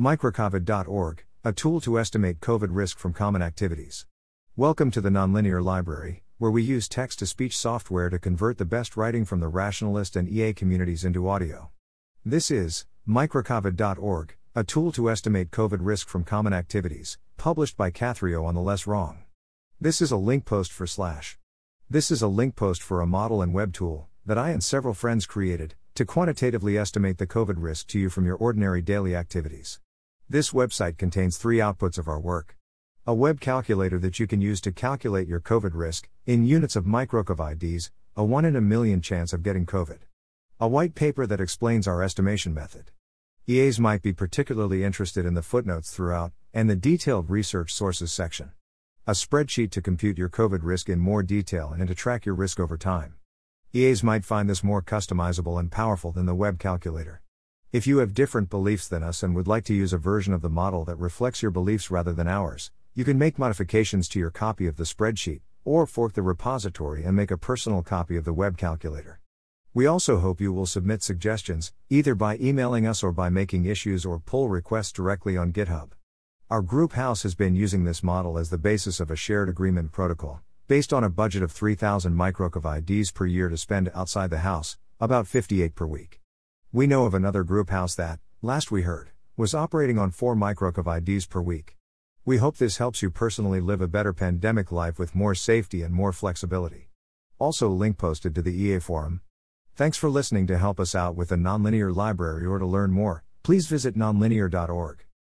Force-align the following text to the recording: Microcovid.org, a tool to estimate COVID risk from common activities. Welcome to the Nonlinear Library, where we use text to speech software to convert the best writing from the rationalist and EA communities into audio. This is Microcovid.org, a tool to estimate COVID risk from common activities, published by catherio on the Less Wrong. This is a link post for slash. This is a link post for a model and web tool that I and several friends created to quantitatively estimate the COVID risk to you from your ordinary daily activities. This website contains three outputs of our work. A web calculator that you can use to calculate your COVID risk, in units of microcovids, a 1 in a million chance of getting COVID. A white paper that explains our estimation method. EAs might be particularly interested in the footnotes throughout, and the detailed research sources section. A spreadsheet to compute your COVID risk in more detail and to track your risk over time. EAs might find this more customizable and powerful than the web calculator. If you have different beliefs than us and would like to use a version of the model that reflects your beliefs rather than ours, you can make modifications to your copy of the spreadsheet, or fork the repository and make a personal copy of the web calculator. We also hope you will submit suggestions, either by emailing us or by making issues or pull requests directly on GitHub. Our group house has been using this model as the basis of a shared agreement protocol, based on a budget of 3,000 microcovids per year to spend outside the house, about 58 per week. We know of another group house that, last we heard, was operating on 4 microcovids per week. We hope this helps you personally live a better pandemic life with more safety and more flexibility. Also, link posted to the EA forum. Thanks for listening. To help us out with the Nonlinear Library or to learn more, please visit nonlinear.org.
Microcovid.org, 0.00 1.24
a 1.44 1.52
tool 1.52 1.78
to 1.82 1.98
estimate 1.98 2.40
COVID 2.40 2.68
risk 2.70 2.98
from 2.98 3.12
common 3.12 3.42
activities. 3.42 4.06
Welcome 4.56 4.90
to 4.92 5.00
the 5.02 5.10
Nonlinear 5.10 5.62
Library, 5.62 6.22
where 6.38 6.50
we 6.50 6.62
use 6.62 6.88
text 6.88 7.18
to 7.18 7.26
speech 7.26 7.54
software 7.54 8.08
to 8.08 8.18
convert 8.18 8.56
the 8.56 8.64
best 8.64 8.96
writing 8.96 9.26
from 9.26 9.40
the 9.40 9.48
rationalist 9.48 10.16
and 10.16 10.26
EA 10.26 10.54
communities 10.54 11.04
into 11.04 11.28
audio. 11.28 11.68
This 12.24 12.50
is 12.50 12.86
Microcovid.org, 13.06 14.36
a 14.54 14.64
tool 14.64 14.90
to 14.92 15.10
estimate 15.10 15.50
COVID 15.50 15.80
risk 15.82 16.08
from 16.08 16.24
common 16.24 16.54
activities, 16.54 17.18
published 17.36 17.76
by 17.76 17.90
catherio 17.90 18.46
on 18.46 18.54
the 18.54 18.62
Less 18.62 18.86
Wrong. 18.86 19.24
This 19.78 20.00
is 20.00 20.10
a 20.10 20.16
link 20.16 20.46
post 20.46 20.72
for 20.72 20.86
slash. 20.86 21.36
This 21.90 22.10
is 22.10 22.22
a 22.22 22.26
link 22.26 22.56
post 22.56 22.82
for 22.82 23.02
a 23.02 23.06
model 23.06 23.42
and 23.42 23.52
web 23.52 23.74
tool 23.74 24.08
that 24.24 24.38
I 24.38 24.48
and 24.48 24.64
several 24.64 24.94
friends 24.94 25.26
created 25.26 25.74
to 25.94 26.06
quantitatively 26.06 26.78
estimate 26.78 27.18
the 27.18 27.26
COVID 27.26 27.56
risk 27.58 27.88
to 27.88 27.98
you 27.98 28.08
from 28.08 28.24
your 28.24 28.36
ordinary 28.36 28.80
daily 28.80 29.14
activities. 29.14 29.78
This 30.32 30.52
website 30.52 30.96
contains 30.96 31.36
three 31.36 31.58
outputs 31.58 31.98
of 31.98 32.06
our 32.06 32.20
work. 32.20 32.56
A 33.04 33.12
web 33.12 33.40
calculator 33.40 33.98
that 33.98 34.20
you 34.20 34.28
can 34.28 34.40
use 34.40 34.60
to 34.60 34.70
calculate 34.70 35.26
your 35.26 35.40
COVID 35.40 35.72
risk, 35.74 36.08
in 36.24 36.46
units 36.46 36.76
of 36.76 36.84
microcovids, 36.84 37.90
a 38.14 38.22
1 38.22 38.44
in 38.44 38.54
a 38.54 38.60
million 38.60 39.02
chance 39.02 39.32
of 39.32 39.42
getting 39.42 39.66
COVID. 39.66 40.02
A 40.60 40.68
white 40.68 40.94
paper 40.94 41.26
that 41.26 41.40
explains 41.40 41.88
our 41.88 42.00
estimation 42.00 42.54
method. 42.54 42.92
EAs 43.48 43.80
might 43.80 44.02
be 44.02 44.12
particularly 44.12 44.84
interested 44.84 45.26
in 45.26 45.34
the 45.34 45.42
footnotes 45.42 45.90
throughout, 45.90 46.30
and 46.54 46.70
the 46.70 46.76
detailed 46.76 47.28
research 47.28 47.74
sources 47.74 48.12
section. 48.12 48.52
A 49.08 49.14
spreadsheet 49.14 49.72
to 49.72 49.82
compute 49.82 50.16
your 50.16 50.28
COVID 50.28 50.60
risk 50.62 50.88
in 50.88 51.00
more 51.00 51.24
detail 51.24 51.74
and 51.76 51.88
to 51.88 51.94
track 51.96 52.24
your 52.24 52.36
risk 52.36 52.60
over 52.60 52.76
time. 52.76 53.14
EAs 53.72 54.04
might 54.04 54.24
find 54.24 54.48
this 54.48 54.62
more 54.62 54.80
customizable 54.80 55.58
and 55.58 55.72
powerful 55.72 56.12
than 56.12 56.26
the 56.26 56.36
web 56.36 56.60
calculator. 56.60 57.20
If 57.72 57.86
you 57.86 57.98
have 57.98 58.14
different 58.14 58.50
beliefs 58.50 58.88
than 58.88 59.04
us 59.04 59.22
and 59.22 59.32
would 59.36 59.46
like 59.46 59.62
to 59.66 59.74
use 59.74 59.92
a 59.92 59.98
version 59.98 60.34
of 60.34 60.42
the 60.42 60.50
model 60.50 60.84
that 60.86 60.96
reflects 60.96 61.40
your 61.40 61.52
beliefs 61.52 61.88
rather 61.88 62.12
than 62.12 62.26
ours, 62.26 62.72
you 62.94 63.04
can 63.04 63.16
make 63.16 63.38
modifications 63.38 64.08
to 64.08 64.18
your 64.18 64.32
copy 64.32 64.66
of 64.66 64.76
the 64.76 64.82
spreadsheet, 64.82 65.42
or 65.64 65.86
fork 65.86 66.14
the 66.14 66.22
repository 66.22 67.04
and 67.04 67.14
make 67.14 67.30
a 67.30 67.38
personal 67.38 67.80
copy 67.84 68.16
of 68.16 68.24
the 68.24 68.32
web 68.32 68.58
calculator. 68.58 69.20
We 69.72 69.86
also 69.86 70.18
hope 70.18 70.40
you 70.40 70.52
will 70.52 70.66
submit 70.66 71.04
suggestions, 71.04 71.72
either 71.88 72.16
by 72.16 72.38
emailing 72.38 72.88
us 72.88 73.04
or 73.04 73.12
by 73.12 73.28
making 73.28 73.66
issues 73.66 74.04
or 74.04 74.18
pull 74.18 74.48
requests 74.48 74.90
directly 74.90 75.36
on 75.36 75.52
GitHub. 75.52 75.90
Our 76.50 76.62
group 76.62 76.94
house 76.94 77.22
has 77.22 77.36
been 77.36 77.54
using 77.54 77.84
this 77.84 78.02
model 78.02 78.36
as 78.36 78.50
the 78.50 78.58
basis 78.58 78.98
of 78.98 79.12
a 79.12 79.16
shared 79.16 79.48
agreement 79.48 79.92
protocol, 79.92 80.40
based 80.66 80.92
on 80.92 81.04
a 81.04 81.08
budget 81.08 81.44
of 81.44 81.52
3,000 81.52 82.14
microcovids 82.14 83.14
per 83.14 83.26
year 83.26 83.48
to 83.48 83.56
spend 83.56 83.92
outside 83.94 84.30
the 84.30 84.38
house, 84.38 84.76
about 84.98 85.28
58 85.28 85.76
per 85.76 85.86
week. 85.86 86.19
We 86.72 86.86
know 86.86 87.04
of 87.04 87.14
another 87.14 87.42
group 87.42 87.70
house 87.70 87.96
that, 87.96 88.20
last 88.42 88.70
we 88.70 88.82
heard, 88.82 89.10
was 89.36 89.56
operating 89.56 89.98
on 89.98 90.12
4 90.12 90.36
microcovids 90.36 91.28
per 91.28 91.40
week. 91.40 91.76
We 92.24 92.36
hope 92.36 92.58
this 92.58 92.76
helps 92.76 93.02
you 93.02 93.10
personally 93.10 93.60
live 93.60 93.80
a 93.80 93.88
better 93.88 94.12
pandemic 94.12 94.70
life 94.70 94.96
with 94.96 95.16
more 95.16 95.34
safety 95.34 95.82
and 95.82 95.92
more 95.92 96.12
flexibility. 96.12 96.90
Also, 97.40 97.68
link 97.68 97.98
posted 97.98 98.36
to 98.36 98.42
the 98.42 98.54
EA 98.54 98.78
forum. 98.78 99.20
Thanks 99.74 99.98
for 99.98 100.08
listening. 100.08 100.46
To 100.46 100.58
help 100.58 100.78
us 100.78 100.94
out 100.94 101.16
with 101.16 101.30
the 101.30 101.36
Nonlinear 101.36 101.92
Library 101.92 102.46
or 102.46 102.60
to 102.60 102.66
learn 102.66 102.92
more, 102.92 103.24
please 103.42 103.66
visit 103.66 103.96
nonlinear.org. 103.96 105.09